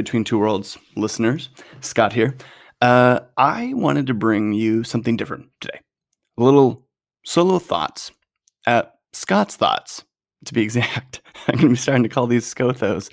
Between 0.00 0.24
Two 0.24 0.38
Worlds 0.38 0.78
listeners. 0.96 1.50
Scott 1.82 2.14
here. 2.14 2.34
Uh, 2.80 3.20
I 3.36 3.74
wanted 3.74 4.06
to 4.06 4.14
bring 4.14 4.54
you 4.54 4.82
something 4.82 5.14
different 5.14 5.48
today. 5.60 5.78
A 6.38 6.42
little 6.42 6.86
solo 7.26 7.58
thoughts. 7.58 8.10
Uh, 8.66 8.84
Scott's 9.12 9.56
thoughts, 9.56 10.02
to 10.46 10.54
be 10.54 10.62
exact. 10.68 11.20
I'm 11.48 11.56
going 11.56 11.66
to 11.66 11.68
be 11.68 11.76
starting 11.76 12.02
to 12.04 12.08
call 12.08 12.26
these 12.26 12.46
Scothos. 12.46 13.10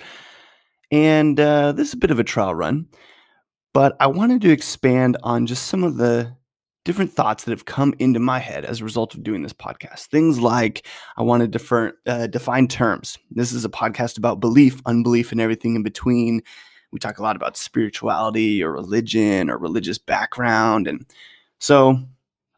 And 0.90 1.38
uh, 1.38 1.72
this 1.72 1.88
is 1.88 1.94
a 1.94 1.98
bit 1.98 2.10
of 2.10 2.18
a 2.18 2.24
trial 2.24 2.54
run, 2.54 2.86
but 3.74 3.94
I 4.00 4.06
wanted 4.06 4.40
to 4.40 4.50
expand 4.50 5.18
on 5.22 5.46
just 5.46 5.66
some 5.66 5.84
of 5.84 5.98
the 5.98 6.34
different 6.86 7.12
thoughts 7.12 7.44
that 7.44 7.50
have 7.50 7.66
come 7.66 7.92
into 7.98 8.18
my 8.18 8.38
head 8.38 8.64
as 8.64 8.80
a 8.80 8.84
result 8.84 9.14
of 9.14 9.22
doing 9.22 9.42
this 9.42 9.52
podcast. 9.52 10.06
Things 10.06 10.40
like 10.40 10.86
I 11.18 11.22
want 11.22 11.42
to 11.42 11.46
defer, 11.46 11.92
uh, 12.06 12.28
define 12.28 12.66
terms. 12.66 13.18
This 13.30 13.52
is 13.52 13.66
a 13.66 13.68
podcast 13.68 14.16
about 14.16 14.40
belief, 14.40 14.80
unbelief, 14.86 15.30
and 15.30 15.38
everything 15.38 15.74
in 15.74 15.82
between. 15.82 16.40
We 16.92 16.98
talk 16.98 17.18
a 17.18 17.22
lot 17.22 17.36
about 17.36 17.56
spirituality 17.56 18.62
or 18.62 18.72
religion 18.72 19.50
or 19.50 19.58
religious 19.58 19.98
background. 19.98 20.86
And 20.86 21.04
so 21.58 21.98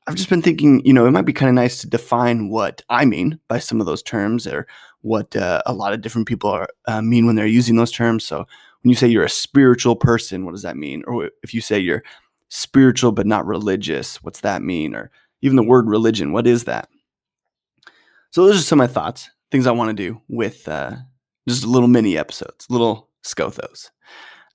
I've 0.06 0.14
just 0.14 0.30
been 0.30 0.42
thinking, 0.42 0.82
you 0.84 0.92
know, 0.92 1.06
it 1.06 1.10
might 1.10 1.24
be 1.24 1.32
kind 1.32 1.48
of 1.48 1.54
nice 1.54 1.80
to 1.80 1.88
define 1.88 2.48
what 2.48 2.82
I 2.88 3.04
mean 3.04 3.38
by 3.48 3.58
some 3.58 3.80
of 3.80 3.86
those 3.86 4.02
terms 4.02 4.46
or 4.46 4.66
what 5.02 5.34
uh, 5.36 5.62
a 5.66 5.72
lot 5.72 5.92
of 5.92 6.00
different 6.00 6.28
people 6.28 6.50
are, 6.50 6.68
uh, 6.86 7.02
mean 7.02 7.26
when 7.26 7.36
they're 7.36 7.46
using 7.46 7.76
those 7.76 7.90
terms. 7.90 8.24
So 8.24 8.38
when 8.38 8.90
you 8.90 8.94
say 8.94 9.08
you're 9.08 9.24
a 9.24 9.30
spiritual 9.30 9.96
person, 9.96 10.44
what 10.44 10.52
does 10.52 10.62
that 10.62 10.76
mean? 10.76 11.02
Or 11.06 11.30
if 11.42 11.52
you 11.52 11.60
say 11.60 11.78
you're 11.78 12.02
spiritual 12.48 13.12
but 13.12 13.26
not 13.26 13.46
religious, 13.46 14.22
what's 14.22 14.40
that 14.40 14.62
mean? 14.62 14.94
Or 14.94 15.10
even 15.42 15.56
the 15.56 15.62
word 15.62 15.88
religion, 15.88 16.32
what 16.32 16.46
is 16.46 16.64
that? 16.64 16.88
So 18.30 18.46
those 18.46 18.60
are 18.60 18.62
some 18.62 18.80
of 18.80 18.88
my 18.88 18.92
thoughts, 18.92 19.28
things 19.50 19.66
I 19.66 19.72
want 19.72 19.96
to 19.96 20.02
do 20.02 20.20
with 20.28 20.68
uh, 20.68 20.96
just 21.48 21.66
little 21.66 21.88
mini 21.88 22.16
episodes, 22.16 22.66
little 22.70 23.09
scothos. 23.22 23.90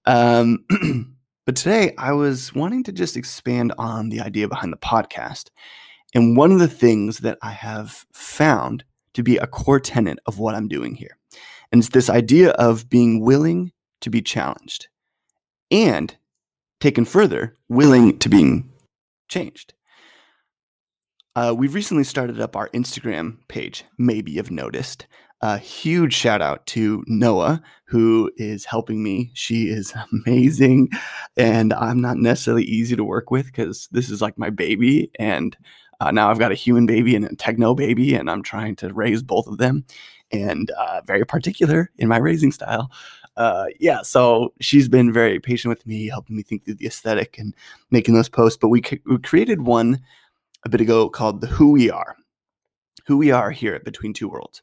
Um, 0.05 0.65
but 1.45 1.55
today 1.55 1.93
I 1.97 2.13
was 2.13 2.53
wanting 2.53 2.83
to 2.83 2.91
just 2.91 3.17
expand 3.17 3.73
on 3.77 4.09
the 4.09 4.21
idea 4.21 4.47
behind 4.47 4.73
the 4.73 4.77
podcast. 4.77 5.49
And 6.13 6.37
one 6.37 6.51
of 6.51 6.59
the 6.59 6.67
things 6.67 7.19
that 7.19 7.37
I 7.41 7.51
have 7.51 8.05
found 8.13 8.85
to 9.13 9.23
be 9.23 9.37
a 9.37 9.47
core 9.47 9.79
tenet 9.79 10.19
of 10.25 10.39
what 10.39 10.55
I'm 10.55 10.67
doing 10.67 10.95
here. 10.95 11.17
And 11.71 11.79
it's 11.79 11.89
this 11.89 12.09
idea 12.09 12.51
of 12.51 12.89
being 12.89 13.21
willing 13.21 13.71
to 14.01 14.09
be 14.09 14.21
challenged 14.21 14.87
and 15.71 16.15
taken 16.79 17.05
further, 17.05 17.55
willing 17.67 18.19
to 18.19 18.29
being 18.29 18.71
changed. 19.27 19.73
Uh, 21.35 21.53
we've 21.57 21.73
recently 21.73 22.03
started 22.03 22.39
up 22.39 22.55
our 22.55 22.69
Instagram 22.69 23.37
page, 23.47 23.83
maybe 23.97 24.31
you've 24.31 24.51
noticed. 24.51 25.07
A 25.45 25.59
huge 25.59 26.15
shout 26.15 26.41
out 26.41 26.65
to 26.65 27.03
Noah, 27.05 27.61
who 27.83 28.31
is 28.35 28.65
helping 28.65 29.03
me. 29.03 29.29
She 29.35 29.69
is 29.69 29.93
amazing, 30.11 30.89
and 31.37 31.71
I'm 31.71 32.01
not 32.01 32.17
necessarily 32.17 32.63
easy 32.63 32.95
to 32.95 33.03
work 33.03 33.29
with 33.29 33.45
because 33.45 33.87
this 33.91 34.09
is 34.09 34.23
like 34.23 34.39
my 34.39 34.49
baby. 34.49 35.11
And 35.19 35.55
uh, 35.99 36.09
now 36.09 36.31
I've 36.31 36.39
got 36.39 36.51
a 36.51 36.55
human 36.55 36.87
baby 36.87 37.15
and 37.15 37.25
a 37.25 37.35
techno 37.35 37.75
baby, 37.75 38.15
and 38.15 38.27
I'm 38.27 38.41
trying 38.41 38.75
to 38.77 38.91
raise 38.91 39.21
both 39.21 39.45
of 39.45 39.59
them, 39.59 39.85
and 40.31 40.71
uh, 40.71 41.01
very 41.05 41.23
particular 41.23 41.91
in 41.99 42.07
my 42.07 42.17
raising 42.17 42.51
style 42.51 42.89
uh, 43.37 43.65
yeah, 43.79 44.01
so 44.01 44.51
she's 44.61 44.87
been 44.87 45.11
very 45.13 45.39
patient 45.39 45.69
with 45.69 45.85
me, 45.85 46.07
helping 46.07 46.37
me 46.37 46.41
think 46.41 46.63
through 46.65 46.75
the 46.75 46.87
aesthetic 46.87 47.37
and 47.37 47.53
making 47.91 48.15
those 48.15 48.29
posts. 48.29 48.57
But 48.57 48.69
we, 48.69 48.81
we 49.05 49.17
created 49.19 49.61
one 49.61 49.99
a 50.63 50.69
bit 50.69 50.81
ago 50.81 51.09
called 51.09 51.41
the 51.41 51.47
Who 51.47 51.71
We 51.71 51.91
Are, 51.91 52.15
Who 53.05 53.17
We 53.17 53.31
Are 53.31 53.51
here 53.51 53.75
at 53.75 53.83
Between 53.83 54.13
Two 54.13 54.29
Worlds. 54.29 54.61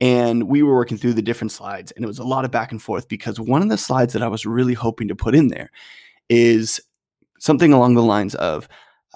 And 0.00 0.44
we 0.48 0.62
were 0.62 0.74
working 0.74 0.96
through 0.96 1.12
the 1.12 1.22
different 1.22 1.52
slides, 1.52 1.92
and 1.92 2.04
it 2.04 2.08
was 2.08 2.18
a 2.18 2.24
lot 2.24 2.44
of 2.44 2.50
back 2.50 2.72
and 2.72 2.82
forth 2.82 3.08
because 3.08 3.38
one 3.38 3.60
of 3.62 3.68
the 3.68 3.76
slides 3.76 4.14
that 4.14 4.22
I 4.22 4.28
was 4.28 4.46
really 4.46 4.74
hoping 4.74 5.08
to 5.08 5.14
put 5.14 5.34
in 5.34 5.48
there 5.48 5.70
is 6.30 6.80
something 7.38 7.72
along 7.72 7.94
the 7.94 8.02
lines 8.02 8.34
of 8.36 8.68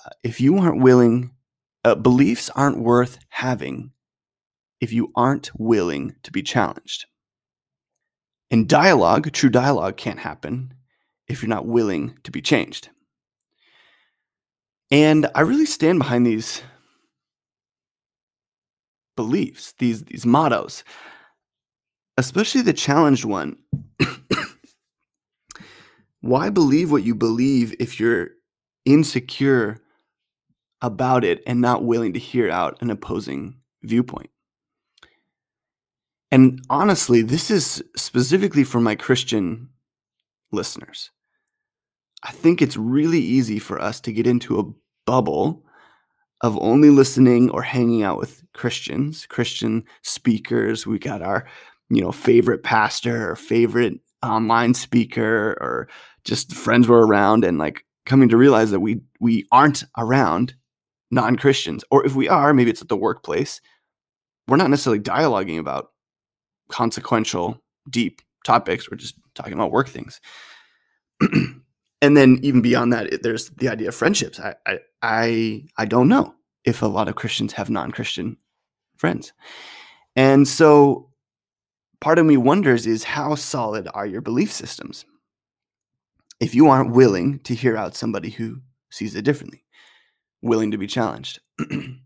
uh, 0.05 0.11
if 0.23 0.41
you 0.41 0.59
aren't 0.59 0.83
willing, 0.83 1.31
uh, 1.85 1.95
beliefs 1.95 2.51
aren't 2.51 2.79
worth 2.79 3.19
having 3.29 3.93
if 4.81 4.93
you 4.93 5.11
aren't 5.17 5.51
willing 5.59 6.15
to 6.23 6.31
be 6.31 6.43
challenged. 6.43 7.07
And 8.51 8.69
dialogue, 8.69 9.33
true 9.33 9.51
dialogue, 9.51 9.97
can't 9.97 10.19
happen 10.19 10.75
if 11.27 11.43
you're 11.43 11.49
not 11.49 11.67
willing 11.67 12.19
to 12.25 12.31
be 12.31 12.43
changed. 12.43 12.91
And 14.91 15.27
I 15.35 15.41
really 15.41 15.67
stand 15.67 15.99
behind 15.99 16.27
these 16.27 16.63
beliefs, 19.17 19.75
these, 19.79 20.05
these 20.05 20.27
mottos, 20.27 20.85
especially 22.17 22.63
the 22.63 22.73
challenged 22.73 23.25
one. 23.25 23.57
Why 26.21 26.51
believe 26.51 26.91
what 26.91 27.05
you 27.05 27.15
believe 27.15 27.75
if 27.79 28.01
you're 28.01 28.31
insecure 28.85 29.81
about 30.81 31.25
it 31.25 31.43
and 31.47 31.61
not 31.61 31.85
willing 31.85 32.13
to 32.15 32.19
hear 32.19 32.51
out 32.51 32.81
an 32.81 32.91
opposing 32.91 33.57
viewpoint? 33.83 34.31
And 36.31 36.65
honestly, 36.69 37.23
this 37.23 37.51
is 37.51 37.83
specifically 37.97 38.65
for 38.65 38.81
my 38.81 38.97
Christian 38.97 39.69
listeners. 40.51 41.11
I 42.25 42.33
think 42.33 42.61
it's 42.63 42.77
really 42.77 43.21
easy 43.21 43.59
for 43.59 43.81
us 43.81 44.01
to 44.01 44.13
get 44.13 44.27
into 44.27 44.59
a 44.59 44.73
bubble 45.07 45.64
of 46.45 46.59
only 46.61 46.91
listening 46.91 47.49
or 47.49 47.63
hanging 47.63 48.03
out 48.03 48.19
with 48.19 48.45
Christians, 48.53 49.25
Christian 49.25 49.83
speakers. 50.03 50.87
We 50.87 50.99
got 50.99 51.23
our, 51.23 51.47
you 51.89 52.03
know, 52.03 52.13
favorite 52.13 52.63
pastor 52.63 53.31
or 53.31 53.35
favorite 53.35 53.95
online 54.23 54.75
speaker 54.75 55.57
or 55.59 55.89
just 56.23 56.55
friends 56.55 56.87
we're 56.87 57.07
around 57.07 57.45
and 57.45 57.57
like 57.57 57.87
coming 58.05 58.29
to 58.29 58.37
realize 58.37 58.73
that 58.73 58.81
we 58.81 59.01
we 59.21 59.47
aren't 59.53 59.85
around 59.97 60.55
non-Christians. 61.11 61.83
Or 61.91 62.05
if 62.05 62.15
we 62.15 62.29
are, 62.29 62.53
maybe 62.53 62.71
it's 62.71 62.83
at 62.83 62.89
the 62.89 62.97
workplace. 62.97 63.63
We're 64.47 64.59
not 64.59 64.69
necessarily 64.69 65.01
dialoguing 65.01 65.59
about 65.59 65.93
consequential, 66.69 67.63
deep 67.89 68.21
topics. 68.45 68.91
We're 68.91 68.99
just 68.99 69.15
talking 69.35 69.55
about 69.55 69.73
work 69.73 69.89
things. 69.89 70.21
and 72.05 72.15
then 72.15 72.39
even 72.43 72.61
beyond 72.61 72.93
that, 72.93 73.23
there's 73.23 73.49
the 73.49 73.71
idea 73.71 73.89
of 73.89 73.95
friendships. 73.95 74.39
I, 74.39 74.55
I, 74.67 74.79
I, 75.01 75.65
I 75.79 75.85
don't 75.87 76.09
know 76.09 76.35
if 76.63 76.83
a 76.83 76.87
lot 76.87 77.09
of 77.09 77.15
Christians 77.15 77.55
have 77.55 77.71
non-Christian 77.71 78.37
friends. 78.99 79.33
And 80.15 80.47
so 80.47 81.09
part 82.03 82.19
of 82.19 82.27
me 82.27 82.37
wonders 82.37 82.87
is 82.87 83.05
how 83.05 83.37
solid 83.37 83.89
are 83.95 84.05
your 84.05 84.21
belief 84.21 84.53
systems? 84.53 85.07
If 86.41 86.55
you 86.55 86.69
aren't 86.69 86.93
willing 86.93 87.39
to 87.41 87.55
hear 87.55 87.75
out 87.75 87.97
somebody 87.97 88.29
who 88.29 88.61
sees 88.91 89.17
it 89.17 89.23
differently, 89.23 89.65
willing 90.43 90.71
to 90.73 90.79
be 90.79 90.87
challenged. 90.87 91.41
so 91.71 91.97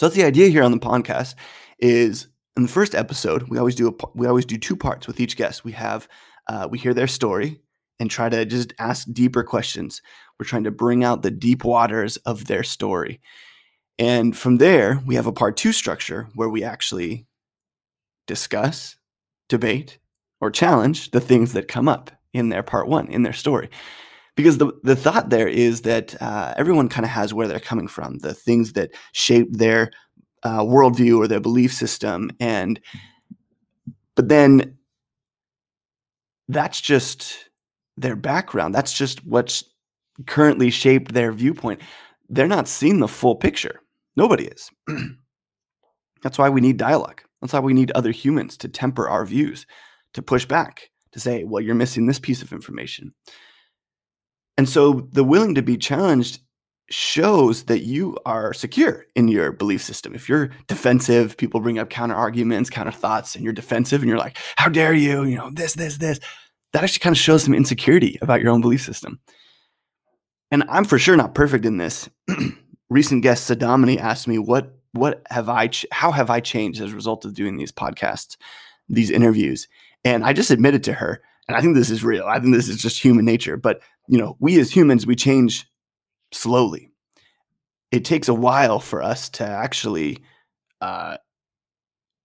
that's 0.00 0.14
the 0.14 0.24
idea 0.24 0.48
here 0.48 0.62
on 0.62 0.72
the 0.72 0.78
podcast 0.78 1.34
is 1.78 2.28
in 2.56 2.62
the 2.62 2.68
first 2.68 2.94
episode, 2.94 3.50
we 3.50 3.58
always 3.58 3.74
do 3.74 3.88
a 3.88 4.06
we 4.14 4.26
always 4.26 4.46
do 4.46 4.56
two 4.56 4.76
parts 4.76 5.06
with 5.06 5.20
each 5.20 5.36
guest. 5.36 5.64
We 5.64 5.72
have 5.72 6.08
uh, 6.48 6.66
we 6.70 6.78
hear 6.78 6.94
their 6.94 7.06
story 7.06 7.60
and 8.00 8.10
try 8.10 8.28
to 8.28 8.44
just 8.44 8.72
ask 8.78 9.06
deeper 9.12 9.42
questions. 9.44 10.02
We're 10.38 10.46
trying 10.46 10.64
to 10.64 10.70
bring 10.70 11.04
out 11.04 11.22
the 11.22 11.30
deep 11.30 11.64
waters 11.64 12.16
of 12.18 12.46
their 12.46 12.62
story, 12.62 13.20
and 13.98 14.36
from 14.36 14.56
there 14.56 15.00
we 15.06 15.14
have 15.14 15.26
a 15.26 15.32
part 15.32 15.56
two 15.56 15.72
structure 15.72 16.28
where 16.34 16.48
we 16.48 16.64
actually 16.64 17.26
discuss, 18.26 18.96
debate, 19.48 19.98
or 20.40 20.50
challenge 20.50 21.10
the 21.10 21.20
things 21.20 21.52
that 21.52 21.68
come 21.68 21.88
up 21.88 22.10
in 22.32 22.48
their 22.48 22.62
part 22.62 22.88
one 22.88 23.08
in 23.08 23.22
their 23.22 23.32
story. 23.32 23.68
Because 24.34 24.56
the, 24.56 24.72
the 24.82 24.96
thought 24.96 25.28
there 25.28 25.46
is 25.46 25.82
that 25.82 26.20
uh, 26.22 26.54
everyone 26.56 26.88
kind 26.88 27.04
of 27.04 27.10
has 27.10 27.34
where 27.34 27.46
they're 27.46 27.60
coming 27.60 27.86
from, 27.86 28.18
the 28.18 28.32
things 28.32 28.72
that 28.72 28.90
shape 29.12 29.52
their 29.52 29.90
uh, 30.42 30.60
worldview 30.60 31.18
or 31.18 31.28
their 31.28 31.40
belief 31.40 31.72
system 31.72 32.30
and 32.40 32.80
but 34.14 34.28
then 34.28 34.76
that's 36.48 36.80
just 36.80 37.48
their 37.96 38.16
background 38.16 38.74
that's 38.74 38.92
just 38.92 39.24
what's 39.26 39.64
currently 40.26 40.70
shaped 40.70 41.12
their 41.12 41.32
viewpoint 41.32 41.80
they're 42.28 42.46
not 42.46 42.68
seeing 42.68 43.00
the 43.00 43.08
full 43.08 43.36
picture 43.36 43.80
nobody 44.16 44.44
is 44.44 44.70
that's 46.22 46.38
why 46.38 46.48
we 46.48 46.60
need 46.60 46.76
dialogue 46.76 47.20
that's 47.40 47.52
why 47.52 47.60
we 47.60 47.72
need 47.72 47.90
other 47.92 48.10
humans 48.10 48.56
to 48.56 48.68
temper 48.68 49.08
our 49.08 49.24
views 49.24 49.66
to 50.14 50.22
push 50.22 50.44
back 50.44 50.90
to 51.12 51.20
say 51.20 51.44
well 51.44 51.62
you're 51.62 51.74
missing 51.74 52.06
this 52.06 52.20
piece 52.20 52.42
of 52.42 52.52
information 52.52 53.12
and 54.56 54.68
so 54.68 55.08
the 55.12 55.24
willing 55.24 55.54
to 55.54 55.62
be 55.62 55.76
challenged 55.76 56.40
shows 56.92 57.64
that 57.64 57.80
you 57.80 58.16
are 58.26 58.52
secure 58.52 59.06
in 59.14 59.28
your 59.28 59.52
belief 59.52 59.82
system. 59.82 60.14
If 60.14 60.28
you're 60.28 60.50
defensive, 60.66 61.36
people 61.36 61.60
bring 61.60 61.78
up 61.78 61.90
counter 61.90 62.14
arguments, 62.14 62.70
counter 62.70 62.92
thoughts, 62.92 63.34
and 63.34 63.42
you're 63.42 63.52
defensive 63.52 64.02
and 64.02 64.08
you're 64.08 64.18
like, 64.18 64.36
how 64.56 64.68
dare 64.68 64.92
you? 64.92 65.24
You 65.24 65.36
know, 65.36 65.50
this, 65.50 65.74
this, 65.74 65.96
this. 65.96 66.20
That 66.72 66.84
actually 66.84 67.00
kind 67.00 67.14
of 67.14 67.20
shows 67.20 67.44
some 67.44 67.54
insecurity 67.54 68.18
about 68.22 68.40
your 68.40 68.50
own 68.50 68.60
belief 68.60 68.82
system. 68.82 69.20
And 70.50 70.64
I'm 70.68 70.84
for 70.84 70.98
sure 70.98 71.16
not 71.16 71.34
perfect 71.34 71.64
in 71.64 71.76
this. 71.78 72.08
Recent 72.90 73.22
guest 73.22 73.50
Sadomini 73.50 73.98
asked 73.98 74.28
me, 74.28 74.38
what, 74.38 74.74
what 74.92 75.22
have 75.30 75.48
I, 75.48 75.68
ch- 75.68 75.86
how 75.90 76.10
have 76.10 76.30
I 76.30 76.40
changed 76.40 76.80
as 76.80 76.92
a 76.92 76.94
result 76.94 77.24
of 77.24 77.34
doing 77.34 77.56
these 77.56 77.72
podcasts, 77.72 78.36
these 78.88 79.10
interviews? 79.10 79.68
And 80.04 80.24
I 80.24 80.32
just 80.32 80.50
admitted 80.50 80.84
to 80.84 80.94
her, 80.94 81.22
and 81.48 81.56
I 81.56 81.60
think 81.60 81.74
this 81.74 81.90
is 81.90 82.04
real. 82.04 82.24
I 82.26 82.38
think 82.40 82.54
this 82.54 82.68
is 82.68 82.80
just 82.80 83.02
human 83.02 83.24
nature. 83.24 83.56
But 83.56 83.80
you 84.08 84.18
know, 84.18 84.36
we 84.40 84.58
as 84.60 84.70
humans, 84.70 85.06
we 85.06 85.16
change 85.16 85.66
slowly. 86.32 86.90
It 87.90 88.04
takes 88.04 88.28
a 88.28 88.34
while 88.34 88.80
for 88.80 89.02
us 89.02 89.28
to 89.30 89.44
actually 89.44 90.18
uh, 90.80 91.18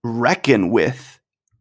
reckon 0.03 0.69
with 0.69 1.16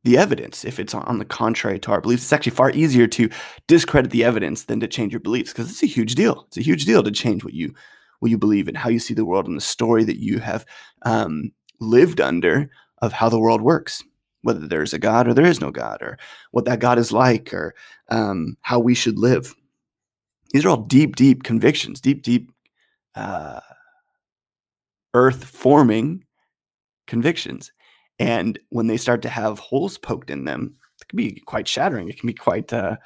the 0.06 0.16
evidence 0.16 0.64
if 0.64 0.80
it's 0.80 0.94
on 0.94 1.18
the 1.18 1.24
contrary 1.24 1.78
to 1.80 1.90
our 1.90 2.00
beliefs. 2.00 2.22
It's 2.22 2.32
actually 2.32 2.52
far 2.52 2.70
easier 2.70 3.06
to 3.08 3.28
discredit 3.66 4.10
the 4.10 4.24
evidence 4.24 4.64
than 4.64 4.80
to 4.80 4.88
change 4.88 5.12
your 5.12 5.20
beliefs 5.20 5.52
because 5.52 5.70
it's 5.70 5.82
a 5.82 5.86
huge 5.86 6.14
deal. 6.14 6.44
It's 6.48 6.56
a 6.56 6.62
huge 6.62 6.86
deal 6.86 7.02
to 7.02 7.10
change 7.10 7.44
what 7.44 7.54
you 7.54 7.74
what 8.20 8.30
you 8.30 8.38
believe 8.38 8.66
and 8.66 8.78
how 8.78 8.88
you 8.88 8.98
see 8.98 9.12
the 9.12 9.26
world 9.26 9.46
and 9.46 9.56
the 9.56 9.60
story 9.60 10.02
that 10.04 10.18
you 10.18 10.38
have 10.38 10.64
um, 11.02 11.52
lived 11.80 12.20
under 12.20 12.70
of 13.02 13.12
how 13.12 13.28
the 13.28 13.38
world 13.38 13.60
works 13.60 14.02
whether 14.46 14.68
there's 14.68 14.94
a 14.94 14.98
God 14.98 15.26
or 15.26 15.34
there 15.34 15.44
is 15.44 15.60
no 15.60 15.72
God, 15.72 16.00
or 16.00 16.18
what 16.52 16.66
that 16.66 16.78
God 16.78 16.98
is 16.98 17.10
like, 17.10 17.52
or 17.52 17.74
um, 18.10 18.56
how 18.60 18.78
we 18.78 18.94
should 18.94 19.18
live. 19.18 19.52
These 20.52 20.64
are 20.64 20.68
all 20.68 20.84
deep, 20.84 21.16
deep 21.16 21.42
convictions, 21.42 22.00
deep, 22.00 22.22
deep 22.22 22.52
uh, 23.16 23.58
earth 25.14 25.44
forming 25.44 26.24
convictions. 27.08 27.72
And 28.18 28.58
when 28.70 28.86
they 28.86 28.96
start 28.96 29.22
to 29.22 29.28
have 29.28 29.58
holes 29.58 29.98
poked 29.98 30.30
in 30.30 30.44
them, 30.44 30.74
it 31.00 31.08
can 31.08 31.16
be 31.16 31.42
quite 31.46 31.68
shattering. 31.68 32.08
It 32.08 32.18
can 32.18 32.26
be 32.26 32.34
quite 32.34 32.72
uh, 32.72 32.96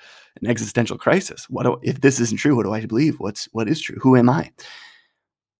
an 0.41 0.47
existential 0.47 0.97
crisis. 0.97 1.49
What 1.51 1.65
do, 1.65 1.79
if 1.83 2.01
this 2.01 2.21
isn't 2.21 2.39
true? 2.39 2.55
What 2.55 2.65
do 2.65 2.73
I 2.73 2.87
believe? 2.87 3.19
What's 3.19 3.49
what 3.53 3.69
is 3.69 3.81
true? 3.81 3.99
Who 4.01 4.17
am 4.17 4.31
I? 4.31 4.53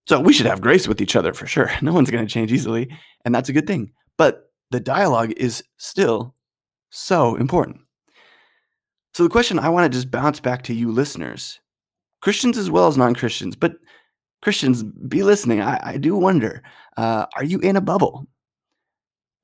So 0.07 0.21
we 0.21 0.33
should 0.33 0.47
have 0.47 0.61
grace 0.61 0.89
with 0.89 1.01
each 1.01 1.17
other 1.17 1.33
for 1.33 1.47
sure. 1.47 1.71
No 1.83 1.93
one's 1.93 2.11
going 2.11 2.27
to 2.27 2.33
change 2.33 2.53
easily, 2.53 2.89
and 3.25 3.35
that's 3.35 3.49
a 3.49 3.53
good 3.53 3.67
thing. 3.67 3.93
But 4.17 4.51
the 4.71 4.81
dialogue 4.81 5.33
is 5.37 5.63
still 5.77 6.35
so 6.91 7.37
important. 7.37 7.81
So, 9.15 9.25
the 9.25 9.29
question 9.29 9.59
I 9.59 9.69
want 9.69 9.91
to 9.91 9.97
just 9.97 10.11
bounce 10.11 10.41
back 10.41 10.63
to 10.65 10.75
you 10.75 10.93
listeners, 10.93 11.61
Christians 12.23 12.57
as 12.57 12.71
well 12.71 12.87
as 12.87 12.97
non 12.97 13.15
Christians, 13.15 13.57
but 13.57 13.75
Christians, 14.43 14.83
be 14.83 15.23
listening. 15.23 15.61
I, 15.61 15.81
I 15.83 15.97
do 15.97 16.17
wonder 16.17 16.63
uh, 16.97 17.27
are 17.37 17.45
you 17.45 17.59
in 17.61 17.77
a 17.77 17.81
bubble? 17.81 18.27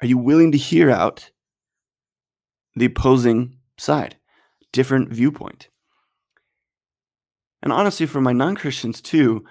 Are 0.02 0.06
you 0.06 0.18
willing 0.18 0.52
to 0.52 0.58
hear 0.58 0.90
out 0.90 1.30
the 2.74 2.86
opposing 2.86 3.58
side, 3.78 4.16
different 4.72 5.10
viewpoint? 5.10 5.68
And 7.62 7.72
honestly, 7.72 8.06
for 8.06 8.20
my 8.20 8.32
non 8.32 8.56
Christians 8.56 9.00
too, 9.00 9.44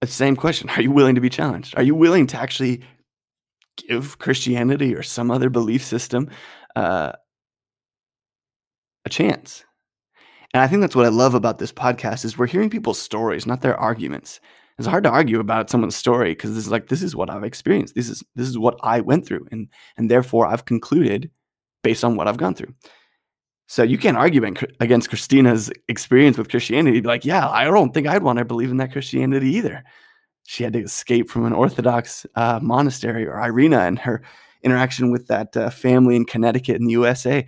the 0.00 0.06
same 0.06 0.36
question 0.36 0.68
Are 0.76 0.82
you 0.82 0.90
willing 0.90 1.14
to 1.14 1.20
be 1.20 1.30
challenged? 1.30 1.74
Are 1.76 1.82
you 1.82 1.94
willing 1.94 2.26
to 2.28 2.36
actually 2.38 2.82
give 3.76 4.18
Christianity 4.18 4.94
or 4.94 5.02
some 5.02 5.30
other 5.30 5.50
belief 5.50 5.84
system 5.84 6.30
uh, 6.74 7.12
a 9.04 9.08
chance. 9.08 9.64
And 10.52 10.62
I 10.62 10.68
think 10.68 10.80
that's 10.80 10.96
what 10.96 11.06
I 11.06 11.10
love 11.10 11.34
about 11.34 11.58
this 11.58 11.72
podcast 11.72 12.24
is 12.24 12.38
we're 12.38 12.46
hearing 12.46 12.70
people's 12.70 13.00
stories, 13.00 13.46
not 13.46 13.60
their 13.60 13.76
arguments. 13.76 14.40
It's 14.78 14.86
hard 14.86 15.04
to 15.04 15.10
argue 15.10 15.40
about 15.40 15.70
someone's 15.70 15.96
story 15.96 16.32
because 16.32 16.54
this 16.54 16.66
is 16.66 16.70
like 16.70 16.88
this 16.88 17.02
is 17.02 17.16
what 17.16 17.30
I've 17.30 17.44
experienced. 17.44 17.94
This 17.94 18.08
is 18.08 18.22
this 18.34 18.48
is 18.48 18.58
what 18.58 18.76
I 18.82 19.00
went 19.00 19.26
through, 19.26 19.46
and 19.50 19.68
and 19.96 20.10
therefore 20.10 20.46
I've 20.46 20.66
concluded 20.66 21.30
based 21.82 22.04
on 22.04 22.16
what 22.16 22.28
I've 22.28 22.36
gone 22.36 22.54
through. 22.54 22.74
So 23.68 23.82
you 23.82 23.98
can't 23.98 24.16
argue 24.16 24.44
against 24.80 25.08
Christina's 25.08 25.72
experience 25.88 26.38
with 26.38 26.50
Christianity. 26.50 27.00
Be 27.00 27.08
like, 27.08 27.24
yeah, 27.24 27.48
I 27.48 27.64
don't 27.64 27.92
think 27.92 28.06
I'd 28.06 28.22
want 28.22 28.38
to 28.38 28.44
believe 28.44 28.70
in 28.70 28.76
that 28.76 28.92
Christianity 28.92 29.48
either 29.56 29.82
she 30.46 30.62
had 30.64 30.72
to 30.72 30.82
escape 30.82 31.28
from 31.28 31.44
an 31.44 31.52
Orthodox 31.52 32.24
uh, 32.36 32.60
monastery, 32.62 33.26
or 33.26 33.40
Irina 33.40 33.80
and 33.80 33.98
her 33.98 34.22
interaction 34.62 35.10
with 35.10 35.26
that 35.26 35.56
uh, 35.56 35.70
family 35.70 36.16
in 36.16 36.24
Connecticut 36.24 36.76
in 36.76 36.86
the 36.86 36.92
USA, 36.92 37.44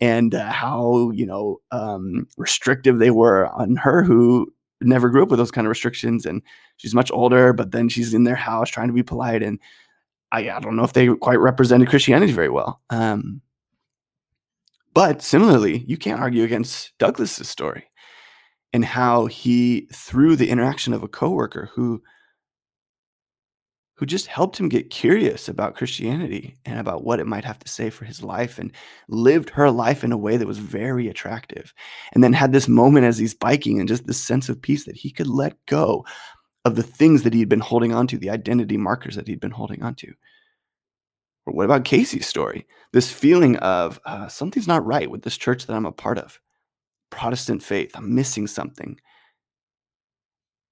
and 0.00 0.34
uh, 0.34 0.50
how 0.50 1.10
you 1.12 1.24
know 1.24 1.60
um, 1.70 2.26
restrictive 2.36 2.98
they 2.98 3.10
were 3.10 3.46
on 3.48 3.76
her, 3.76 4.02
who 4.02 4.52
never 4.80 5.08
grew 5.08 5.22
up 5.22 5.28
with 5.28 5.38
those 5.38 5.50
kind 5.50 5.66
of 5.66 5.70
restrictions, 5.70 6.26
and 6.26 6.42
she's 6.76 6.94
much 6.94 7.10
older, 7.10 7.52
but 7.52 7.72
then 7.72 7.88
she's 7.88 8.14
in 8.14 8.24
their 8.24 8.36
house 8.36 8.70
trying 8.70 8.88
to 8.88 8.94
be 8.94 9.02
polite, 9.02 9.42
and 9.42 9.58
I, 10.32 10.50
I 10.50 10.60
don't 10.60 10.76
know 10.76 10.84
if 10.84 10.92
they 10.92 11.08
quite 11.08 11.38
represented 11.38 11.88
Christianity 11.88 12.32
very 12.32 12.48
well. 12.48 12.80
Um, 12.90 13.40
but 14.94 15.22
similarly, 15.22 15.84
you 15.86 15.96
can't 15.96 16.20
argue 16.20 16.44
against 16.44 16.96
Douglas's 16.98 17.48
story 17.48 17.84
and 18.72 18.84
how 18.84 19.26
he, 19.26 19.88
through 19.92 20.36
the 20.36 20.48
interaction 20.48 20.92
of 20.92 21.02
a 21.02 21.08
coworker 21.08 21.70
who 21.72 22.02
who 24.00 24.06
just 24.06 24.28
helped 24.28 24.58
him 24.58 24.70
get 24.70 24.88
curious 24.88 25.46
about 25.46 25.74
Christianity 25.74 26.56
and 26.64 26.78
about 26.78 27.04
what 27.04 27.20
it 27.20 27.26
might 27.26 27.44
have 27.44 27.58
to 27.58 27.68
say 27.68 27.90
for 27.90 28.06
his 28.06 28.22
life 28.22 28.58
and 28.58 28.72
lived 29.08 29.50
her 29.50 29.70
life 29.70 30.02
in 30.02 30.10
a 30.10 30.16
way 30.16 30.38
that 30.38 30.48
was 30.48 30.56
very 30.56 31.06
attractive. 31.06 31.74
And 32.12 32.24
then 32.24 32.32
had 32.32 32.50
this 32.50 32.66
moment 32.66 33.04
as 33.04 33.18
he's 33.18 33.34
biking 33.34 33.78
and 33.78 33.86
just 33.86 34.06
this 34.06 34.16
sense 34.16 34.48
of 34.48 34.62
peace 34.62 34.86
that 34.86 34.96
he 34.96 35.10
could 35.10 35.26
let 35.26 35.54
go 35.66 36.06
of 36.64 36.76
the 36.76 36.82
things 36.82 37.24
that 37.24 37.34
he'd 37.34 37.50
been 37.50 37.60
holding 37.60 37.92
on 37.92 38.06
to, 38.06 38.16
the 38.16 38.30
identity 38.30 38.78
markers 38.78 39.16
that 39.16 39.28
he'd 39.28 39.38
been 39.38 39.50
holding 39.50 39.82
on 39.82 39.94
to. 39.96 40.14
Or 41.44 41.52
what 41.52 41.66
about 41.66 41.84
Casey's 41.84 42.26
story? 42.26 42.66
This 42.94 43.12
feeling 43.12 43.56
of 43.56 44.00
uh, 44.06 44.28
something's 44.28 44.66
not 44.66 44.86
right 44.86 45.10
with 45.10 45.24
this 45.24 45.36
church 45.36 45.66
that 45.66 45.76
I'm 45.76 45.84
a 45.84 45.92
part 45.92 46.16
of. 46.16 46.40
Protestant 47.10 47.62
faith, 47.62 47.90
I'm 47.94 48.14
missing 48.14 48.46
something. 48.46 48.98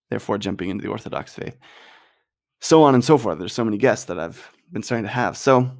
Therefore, 0.08 0.38
jumping 0.38 0.70
into 0.70 0.82
the 0.82 0.90
Orthodox 0.90 1.34
faith 1.34 1.58
so 2.60 2.82
on 2.82 2.94
and 2.94 3.04
so 3.04 3.18
forth. 3.18 3.38
There's 3.38 3.52
so 3.52 3.64
many 3.64 3.78
guests 3.78 4.06
that 4.06 4.18
I've 4.18 4.50
been 4.72 4.82
starting 4.82 5.04
to 5.04 5.12
have. 5.12 5.36
So, 5.36 5.70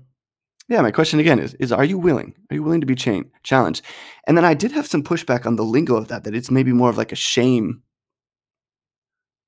yeah, 0.68 0.80
my 0.82 0.90
question 0.90 1.20
again 1.20 1.38
is: 1.38 1.54
is 1.54 1.72
Are 1.72 1.84
you 1.84 1.98
willing? 1.98 2.34
Are 2.50 2.54
you 2.54 2.62
willing 2.62 2.80
to 2.80 2.86
be 2.86 2.94
challenged? 2.94 3.82
And 4.26 4.36
then 4.36 4.44
I 4.44 4.54
did 4.54 4.72
have 4.72 4.86
some 4.86 5.02
pushback 5.02 5.46
on 5.46 5.56
the 5.56 5.64
lingo 5.64 5.96
of 5.96 6.08
that. 6.08 6.24
That 6.24 6.34
it's 6.34 6.50
maybe 6.50 6.72
more 6.72 6.90
of 6.90 6.98
like 6.98 7.12
a 7.12 7.16
shame 7.16 7.82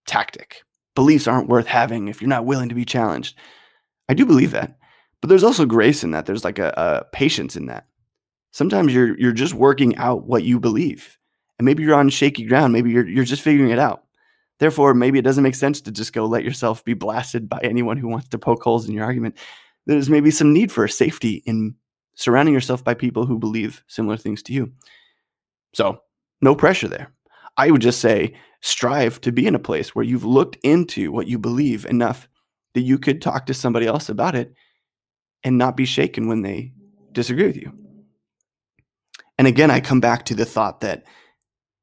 tactic. 0.06 0.62
Beliefs 0.94 1.28
aren't 1.28 1.48
worth 1.48 1.66
having 1.66 2.08
if 2.08 2.20
you're 2.20 2.28
not 2.28 2.46
willing 2.46 2.68
to 2.68 2.74
be 2.74 2.84
challenged. 2.84 3.36
I 4.08 4.14
do 4.14 4.26
believe 4.26 4.50
that, 4.50 4.76
but 5.20 5.28
there's 5.28 5.44
also 5.44 5.64
grace 5.64 6.02
in 6.02 6.10
that. 6.10 6.26
There's 6.26 6.44
like 6.44 6.58
a, 6.58 6.74
a 6.76 7.04
patience 7.12 7.54
in 7.54 7.66
that. 7.66 7.86
Sometimes 8.52 8.92
you're 8.92 9.16
you're 9.18 9.32
just 9.32 9.54
working 9.54 9.96
out 9.96 10.26
what 10.26 10.42
you 10.42 10.58
believe, 10.58 11.18
and 11.58 11.66
maybe 11.66 11.84
you're 11.84 11.94
on 11.94 12.08
shaky 12.08 12.44
ground. 12.44 12.72
Maybe 12.72 12.90
you're 12.90 13.06
you're 13.06 13.24
just 13.24 13.42
figuring 13.42 13.70
it 13.70 13.78
out. 13.78 14.04
Therefore, 14.60 14.92
maybe 14.92 15.18
it 15.18 15.24
doesn't 15.24 15.42
make 15.42 15.54
sense 15.54 15.80
to 15.80 15.90
just 15.90 16.12
go 16.12 16.26
let 16.26 16.44
yourself 16.44 16.84
be 16.84 16.92
blasted 16.92 17.48
by 17.48 17.60
anyone 17.62 17.96
who 17.96 18.08
wants 18.08 18.28
to 18.28 18.38
poke 18.38 18.62
holes 18.62 18.86
in 18.86 18.94
your 18.94 19.04
argument. 19.04 19.38
There's 19.86 20.10
maybe 20.10 20.30
some 20.30 20.52
need 20.52 20.70
for 20.70 20.86
safety 20.86 21.42
in 21.46 21.74
surrounding 22.14 22.52
yourself 22.52 22.84
by 22.84 22.92
people 22.92 23.24
who 23.24 23.38
believe 23.38 23.82
similar 23.88 24.18
things 24.18 24.42
to 24.44 24.52
you. 24.52 24.72
So, 25.74 26.02
no 26.42 26.54
pressure 26.54 26.88
there. 26.88 27.10
I 27.56 27.70
would 27.70 27.80
just 27.80 28.00
say 28.00 28.34
strive 28.60 29.18
to 29.22 29.32
be 29.32 29.46
in 29.46 29.54
a 29.54 29.58
place 29.58 29.94
where 29.94 30.04
you've 30.04 30.24
looked 30.24 30.58
into 30.62 31.10
what 31.10 31.26
you 31.26 31.38
believe 31.38 31.86
enough 31.86 32.28
that 32.74 32.82
you 32.82 32.98
could 32.98 33.22
talk 33.22 33.46
to 33.46 33.54
somebody 33.54 33.86
else 33.86 34.10
about 34.10 34.34
it 34.34 34.54
and 35.42 35.56
not 35.56 35.76
be 35.76 35.86
shaken 35.86 36.28
when 36.28 36.42
they 36.42 36.72
disagree 37.12 37.46
with 37.46 37.56
you. 37.56 37.72
And 39.38 39.48
again, 39.48 39.70
I 39.70 39.80
come 39.80 40.00
back 40.00 40.26
to 40.26 40.34
the 40.34 40.44
thought 40.44 40.82
that 40.82 41.04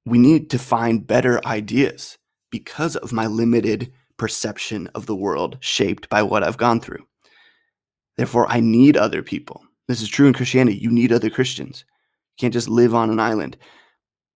we 0.05 0.19
need 0.19 0.51
to 0.51 0.59
find 0.59 1.05
better 1.05 1.43
ideas 1.45 2.16
because 2.49 2.95
of 2.95 3.13
my 3.13 3.27
limited 3.27 3.91
perception 4.17 4.87
of 4.95 5.05
the 5.05 5.15
world 5.15 5.57
shaped 5.59 6.09
by 6.09 6.23
what 6.23 6.43
I've 6.43 6.57
gone 6.57 6.79
through. 6.79 7.05
Therefore, 8.17 8.47
I 8.49 8.59
need 8.59 8.97
other 8.97 9.21
people. 9.21 9.63
This 9.87 10.01
is 10.01 10.09
true 10.09 10.27
in 10.27 10.33
Christianity. 10.33 10.77
You 10.77 10.91
need 10.91 11.11
other 11.11 11.29
Christians. 11.29 11.85
You 11.87 12.41
can't 12.41 12.53
just 12.53 12.67
live 12.67 12.95
on 12.95 13.09
an 13.09 13.19
island. 13.19 13.57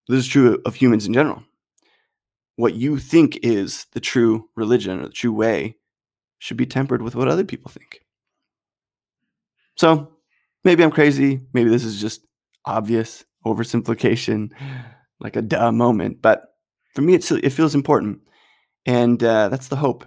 This 0.08 0.20
is 0.20 0.27
true 0.27 0.62
of 0.65 0.75
humans 0.75 1.06
in 1.06 1.13
general. 1.13 1.44
What 2.56 2.75
you 2.75 3.00
think 3.00 3.39
is 3.41 3.88
the 3.94 4.00
true 4.00 4.50
religion 4.56 5.00
or 5.00 5.03
the 5.08 5.13
true 5.13 5.34
way 5.34 5.77
should 6.39 6.58
be 6.58 6.65
tempered 6.65 7.01
with 7.01 7.15
what 7.15 7.27
other 7.27 7.44
people 7.44 7.72
think. 7.72 8.01
So 9.75 10.12
maybe 10.63 10.84
I'm 10.84 10.91
crazy. 10.91 11.41
Maybe 11.53 11.70
this 11.70 11.84
is 11.84 12.00
just 12.00 12.25
obvious 12.65 13.25
oversimplification, 13.46 14.51
like 15.20 15.36
a 15.36 15.41
duh 15.41 15.72
moment. 15.72 16.22
But 16.22 16.50
for 16.94 17.02
me, 17.02 17.14
it's, 17.14 17.32
it 17.32 17.52
feels 17.52 17.76
important. 17.76 18.22
And 18.86 19.24
uh, 19.24 19.50
that's 19.50 19.68
the 19.68 19.76
hope 19.76 20.06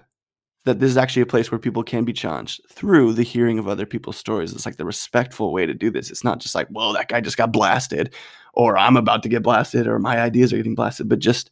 that 0.64 0.80
this 0.80 0.90
is 0.90 0.96
actually 0.96 1.22
a 1.22 1.26
place 1.26 1.50
where 1.50 1.58
people 1.58 1.82
can 1.82 2.04
be 2.04 2.12
challenged 2.12 2.62
through 2.70 3.12
the 3.12 3.22
hearing 3.22 3.58
of 3.58 3.68
other 3.68 3.86
people's 3.86 4.16
stories. 4.16 4.52
It's 4.52 4.64
like 4.64 4.76
the 4.76 4.84
respectful 4.84 5.52
way 5.52 5.66
to 5.66 5.74
do 5.74 5.90
this. 5.90 6.10
It's 6.10 6.24
not 6.24 6.40
just 6.40 6.54
like, 6.54 6.68
well, 6.70 6.92
that 6.94 7.08
guy 7.08 7.20
just 7.20 7.36
got 7.36 7.52
blasted, 7.52 8.14
or 8.54 8.78
I'm 8.78 8.96
about 8.96 9.22
to 9.24 9.28
get 9.28 9.42
blasted, 9.42 9.86
or 9.86 9.98
my 9.98 10.18
ideas 10.20 10.52
are 10.52 10.56
getting 10.56 10.74
blasted, 10.74 11.08
but 11.08 11.18
just 11.18 11.50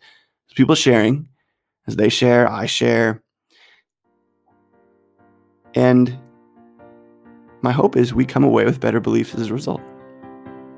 people 0.55 0.75
sharing 0.75 1.29
as 1.87 1.97
they 1.97 2.09
share, 2.09 2.51
I 2.51 2.67
share. 2.67 3.23
And 5.75 6.19
my 7.61 7.73
hope 7.73 7.97
is 7.97 8.15
we 8.15 8.25
come 8.25 8.45
away 8.45 8.65
with 8.65 8.81
better 8.81 9.01
beliefs 9.01 9.35
as 9.35 9.51
a 9.51 9.53
result. 9.53 9.81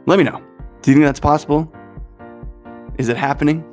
Let 0.06 0.18
me 0.18 0.24
know. 0.24 0.42
Do 0.82 0.90
you 0.90 0.96
think 0.96 1.06
that's 1.06 1.20
possible? 1.20 1.72
Is 2.98 3.08
it 3.08 3.16
happening? 3.16 3.64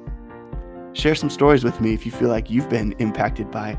Share 0.94 1.16
some 1.16 1.30
stories 1.30 1.64
with 1.64 1.80
me 1.80 1.94
if 1.94 2.06
you 2.06 2.12
feel 2.12 2.30
like 2.30 2.50
you've 2.50 2.70
been 2.70 2.94
impacted 3.00 3.50
by 3.50 3.78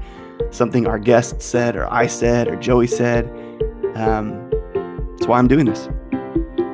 something 0.50 0.86
our 0.86 0.98
guest 0.98 1.42
said, 1.42 1.76
or 1.76 1.92
I 1.92 2.06
said, 2.06 2.48
or 2.48 2.56
Joey 2.56 2.86
said. 2.86 3.26
Um, 3.94 4.50
that's 5.16 5.26
why 5.26 5.38
I'm 5.38 5.46
doing 5.46 5.66
this. 5.66 5.88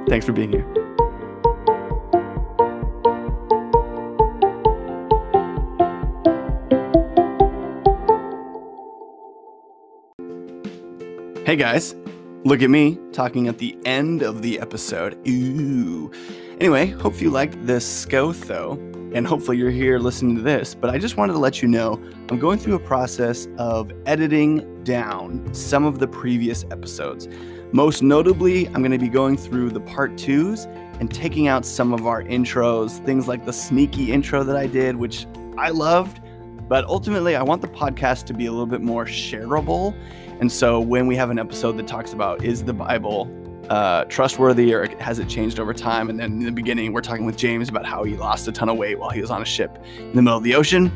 Thanks 0.08 0.24
for 0.24 0.32
being 0.32 0.52
here. 0.52 0.66
Hey 11.44 11.56
guys, 11.56 11.96
look 12.44 12.62
at 12.62 12.70
me 12.70 12.98
talking 13.12 13.48
at 13.48 13.58
the 13.58 13.76
end 13.84 14.22
of 14.22 14.42
the 14.42 14.60
episode. 14.60 15.18
Ooh. 15.26 16.12
Anyway, 16.60 16.88
hope 16.90 17.20
you 17.20 17.30
liked 17.30 17.66
this 17.66 18.06
Scotho 18.06 18.97
and 19.14 19.26
hopefully 19.26 19.56
you're 19.56 19.70
here 19.70 19.98
listening 19.98 20.36
to 20.36 20.42
this. 20.42 20.74
But 20.74 20.90
I 20.90 20.98
just 20.98 21.16
wanted 21.16 21.34
to 21.34 21.38
let 21.38 21.62
you 21.62 21.68
know 21.68 22.00
I'm 22.28 22.38
going 22.38 22.58
through 22.58 22.74
a 22.74 22.80
process 22.80 23.48
of 23.58 23.90
editing 24.06 24.82
down 24.84 25.52
some 25.54 25.84
of 25.84 25.98
the 25.98 26.08
previous 26.08 26.64
episodes. 26.70 27.28
Most 27.72 28.02
notably, 28.02 28.66
I'm 28.68 28.80
going 28.80 28.92
to 28.92 28.98
be 28.98 29.08
going 29.08 29.36
through 29.36 29.70
the 29.70 29.80
part 29.80 30.16
twos 30.16 30.64
and 31.00 31.12
taking 31.12 31.48
out 31.48 31.66
some 31.66 31.92
of 31.92 32.06
our 32.06 32.22
intros, 32.22 33.04
things 33.04 33.28
like 33.28 33.44
the 33.44 33.52
sneaky 33.52 34.12
intro 34.12 34.42
that 34.42 34.56
I 34.56 34.66
did, 34.66 34.96
which 34.96 35.26
I 35.56 35.70
loved. 35.70 36.20
But 36.68 36.84
ultimately, 36.86 37.36
I 37.36 37.42
want 37.42 37.62
the 37.62 37.68
podcast 37.68 38.24
to 38.26 38.34
be 38.34 38.46
a 38.46 38.50
little 38.50 38.66
bit 38.66 38.80
more 38.80 39.04
shareable. 39.04 39.94
And 40.40 40.50
so 40.50 40.80
when 40.80 41.06
we 41.06 41.16
have 41.16 41.30
an 41.30 41.38
episode 41.38 41.72
that 41.78 41.86
talks 41.86 42.12
about 42.12 42.44
is 42.44 42.64
the 42.64 42.74
Bible 42.74 43.26
uh, 43.68 44.04
trustworthy 44.04 44.72
or 44.72 44.88
has 45.00 45.18
it 45.18 45.28
changed 45.28 45.60
over 45.60 45.72
time? 45.72 46.10
And 46.10 46.18
then 46.18 46.32
in 46.32 46.44
the 46.44 46.52
beginning, 46.52 46.92
we're 46.92 47.00
talking 47.00 47.24
with 47.24 47.36
James 47.36 47.68
about 47.68 47.86
how 47.86 48.04
he 48.04 48.16
lost 48.16 48.48
a 48.48 48.52
ton 48.52 48.68
of 48.68 48.76
weight 48.76 48.98
while 48.98 49.10
he 49.10 49.20
was 49.20 49.30
on 49.30 49.42
a 49.42 49.46
ship 49.46 49.78
in 49.98 50.14
the 50.14 50.22
middle 50.22 50.38
of 50.38 50.44
the 50.44 50.54
ocean. 50.54 50.90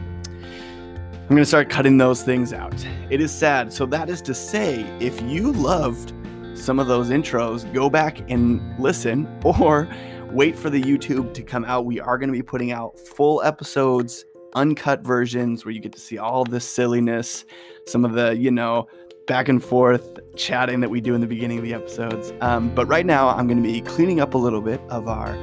I'm 1.23 1.29
going 1.29 1.38
to 1.38 1.47
start 1.47 1.71
cutting 1.71 1.97
those 1.97 2.23
things 2.23 2.52
out. 2.52 2.75
It 3.09 3.21
is 3.21 3.33
sad. 3.33 3.73
So, 3.73 3.87
that 3.87 4.11
is 4.11 4.21
to 4.23 4.35
say, 4.35 4.81
if 5.00 5.21
you 5.23 5.52
loved 5.52 6.12
some 6.55 6.79
of 6.79 6.87
those 6.88 7.09
intros, 7.09 7.73
go 7.73 7.88
back 7.88 8.19
and 8.31 8.79
listen 8.79 9.26
or 9.45 9.88
wait 10.31 10.57
for 10.57 10.71
the 10.71 10.83
YouTube 10.83 11.33
to 11.35 11.43
come 11.43 11.64
out. 11.64 11.87
We 11.87 12.00
are 12.00 12.19
going 12.19 12.29
to 12.29 12.33
be 12.33 12.43
putting 12.43 12.73
out 12.73 12.99
full 12.99 13.43
episodes, 13.43 14.25
uncut 14.55 15.02
versions 15.02 15.64
where 15.64 15.73
you 15.73 15.81
get 15.81 15.93
to 15.93 16.00
see 16.00 16.19
all 16.19 16.45
this 16.45 16.69
silliness, 16.69 17.45
some 17.87 18.05
of 18.05 18.12
the, 18.12 18.37
you 18.37 18.50
know, 18.50 18.87
back 19.26 19.49
and 19.49 19.62
forth 19.62 20.19
chatting 20.37 20.81
that 20.81 20.91
we 20.91 21.00
do 21.00 21.14
in 21.14 21.21
the 21.21 21.26
beginning 21.26 21.59
of 21.59 21.64
the 21.64 21.75
episodes. 21.75 22.33
Um, 22.41 22.75
but 22.75 22.87
right 22.87 23.07
now, 23.07 23.29
I'm 23.29 23.47
going 23.47 23.62
to 23.62 23.69
be 23.69 23.81
cleaning 23.83 24.21
up 24.21 24.35
a 24.35 24.38
little 24.38 24.61
bit 24.61 24.81
of 24.88 25.09
our 25.09 25.37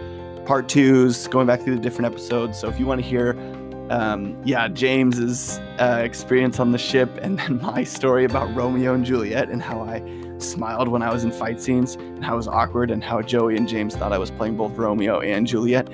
part 0.45 0.67
twos, 0.67 1.27
going 1.27 1.47
back 1.47 1.61
through 1.61 1.75
the 1.75 1.81
different 1.81 2.11
episodes. 2.11 2.59
So 2.59 2.67
if 2.67 2.79
you 2.79 2.85
want 2.85 3.01
to 3.01 3.07
hear, 3.07 3.37
um, 3.89 4.39
yeah, 4.43 4.67
James's 4.67 5.59
uh, 5.79 6.01
experience 6.03 6.59
on 6.59 6.71
the 6.71 6.77
ship, 6.77 7.09
and 7.21 7.39
then 7.39 7.61
my 7.61 7.83
story 7.83 8.25
about 8.25 8.53
Romeo 8.55 8.93
and 8.93 9.05
Juliet 9.05 9.49
and 9.49 9.61
how 9.61 9.81
I 9.81 10.03
smiled 10.39 10.87
when 10.87 11.01
I 11.01 11.11
was 11.11 11.23
in 11.23 11.31
fight 11.31 11.61
scenes 11.61 11.95
and 11.95 12.23
how 12.23 12.33
it 12.33 12.37
was 12.37 12.47
awkward 12.47 12.91
and 12.91 13.03
how 13.03 13.21
Joey 13.21 13.57
and 13.57 13.67
James 13.67 13.95
thought 13.95 14.13
I 14.13 14.17
was 14.17 14.31
playing 14.31 14.55
both 14.57 14.77
Romeo 14.77 15.19
and 15.19 15.45
Juliet. 15.45 15.87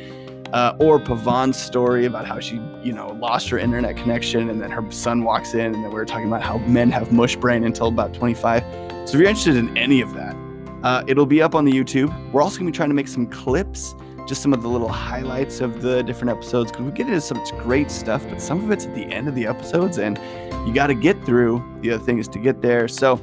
Uh, 0.53 0.75
or 0.79 0.99
Pavan's 0.99 1.57
story 1.57 2.05
about 2.05 2.25
how 2.25 2.39
she, 2.39 2.55
you 2.83 2.93
know, 2.93 3.09
lost 3.19 3.49
her 3.49 3.57
internet 3.57 3.97
connection 3.97 4.49
and 4.49 4.61
then 4.61 4.71
her 4.71 4.89
son 4.91 5.23
walks 5.23 5.53
in, 5.53 5.73
and 5.73 5.75
then 5.75 5.89
we 5.89 5.95
were 5.95 6.05
talking 6.05 6.27
about 6.27 6.41
how 6.41 6.57
men 6.59 6.91
have 6.91 7.11
mush 7.11 7.35
brain 7.35 7.63
until 7.63 7.87
about 7.87 8.13
25. 8.13 8.63
So 8.63 9.01
if 9.03 9.13
you're 9.15 9.23
interested 9.23 9.55
in 9.55 9.75
any 9.77 10.01
of 10.01 10.13
that, 10.13 10.35
uh, 10.83 11.03
it'll 11.07 11.25
be 11.25 11.41
up 11.41 11.55
on 11.55 11.65
the 11.65 11.71
YouTube. 11.71 12.13
We're 12.31 12.41
also 12.41 12.59
gonna 12.59 12.71
be 12.71 12.77
trying 12.77 12.89
to 12.89 12.95
make 12.95 13.07
some 13.07 13.27
clips, 13.27 13.95
just 14.27 14.41
some 14.41 14.53
of 14.53 14.61
the 14.61 14.69
little 14.69 14.87
highlights 14.87 15.61
of 15.61 15.81
the 15.81 16.03
different 16.03 16.29
episodes, 16.29 16.71
because 16.71 16.85
we 16.85 16.91
get 16.91 17.07
into 17.07 17.21
some 17.21 17.43
great 17.59 17.91
stuff, 17.91 18.23
but 18.29 18.41
some 18.41 18.63
of 18.63 18.71
it's 18.71 18.85
at 18.85 18.95
the 18.95 19.05
end 19.05 19.27
of 19.27 19.35
the 19.35 19.45
episodes, 19.45 19.97
and 19.97 20.19
you 20.67 20.73
got 20.73 20.87
to 20.87 20.95
get 20.95 21.23
through 21.25 21.63
the 21.81 21.91
other 21.91 22.03
things 22.03 22.27
to 22.29 22.39
get 22.39 22.61
there. 22.61 22.87
So 22.87 23.19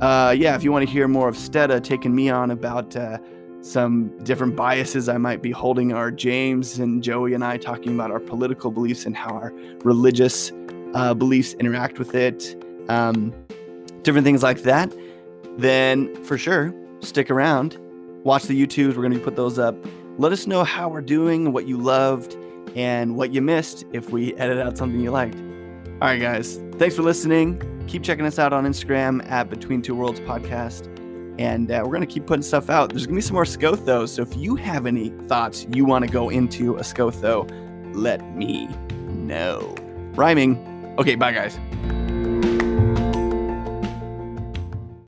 uh, 0.00 0.34
yeah, 0.36 0.54
if 0.54 0.62
you 0.62 0.72
want 0.72 0.86
to 0.86 0.92
hear 0.92 1.08
more 1.08 1.28
of 1.28 1.36
Stetta 1.36 1.82
taking 1.82 2.14
me 2.14 2.28
on 2.28 2.50
about 2.50 2.94
uh, 2.96 3.18
some 3.66 4.16
different 4.22 4.54
biases 4.54 5.08
I 5.08 5.18
might 5.18 5.42
be 5.42 5.50
holding, 5.50 5.92
our 5.92 6.10
James 6.10 6.78
and 6.78 7.02
Joey 7.02 7.34
and 7.34 7.44
I 7.44 7.56
talking 7.56 7.94
about 7.94 8.10
our 8.10 8.20
political 8.20 8.70
beliefs 8.70 9.04
and 9.04 9.16
how 9.16 9.30
our 9.30 9.52
religious 9.82 10.52
uh, 10.94 11.14
beliefs 11.14 11.54
interact 11.54 11.98
with 11.98 12.14
it, 12.14 12.56
um, 12.88 13.34
different 14.02 14.24
things 14.24 14.42
like 14.42 14.62
that, 14.62 14.94
then 15.58 16.14
for 16.22 16.38
sure, 16.38 16.72
stick 17.00 17.30
around. 17.30 17.76
Watch 18.22 18.44
the 18.44 18.66
YouTubes. 18.66 18.96
We're 18.96 19.02
going 19.02 19.12
to 19.12 19.20
put 19.20 19.36
those 19.36 19.58
up. 19.58 19.76
Let 20.18 20.32
us 20.32 20.46
know 20.46 20.64
how 20.64 20.88
we're 20.88 21.00
doing, 21.00 21.52
what 21.52 21.66
you 21.66 21.76
loved, 21.76 22.36
and 22.74 23.16
what 23.16 23.32
you 23.32 23.42
missed 23.42 23.84
if 23.92 24.10
we 24.10 24.34
edit 24.36 24.58
out 24.58 24.78
something 24.78 25.00
you 25.00 25.10
liked. 25.10 25.36
All 25.36 26.08
right, 26.08 26.20
guys. 26.20 26.60
Thanks 26.76 26.94
for 26.94 27.02
listening. 27.02 27.60
Keep 27.88 28.02
checking 28.02 28.26
us 28.26 28.38
out 28.38 28.52
on 28.52 28.64
Instagram 28.64 29.28
at 29.30 29.50
Between 29.50 29.82
Two 29.82 29.94
Worlds 29.94 30.20
Podcast. 30.20 30.95
And 31.38 31.70
uh, 31.70 31.82
we're 31.84 31.90
going 31.90 32.00
to 32.00 32.06
keep 32.06 32.26
putting 32.26 32.42
stuff 32.42 32.70
out. 32.70 32.90
There's 32.90 33.06
going 33.06 33.14
to 33.14 33.18
be 33.18 33.26
some 33.26 33.34
more 33.34 33.44
Scotho. 33.44 34.08
So 34.08 34.22
if 34.22 34.36
you 34.36 34.56
have 34.56 34.86
any 34.86 35.10
thoughts 35.26 35.66
you 35.70 35.84
want 35.84 36.04
to 36.04 36.10
go 36.10 36.30
into 36.30 36.76
a 36.76 36.80
Scotho, 36.80 37.50
let 37.94 38.34
me 38.34 38.68
know. 39.08 39.74
Rhyming. 40.14 40.94
Okay, 40.98 41.14
bye, 41.14 41.32
guys. 41.32 41.58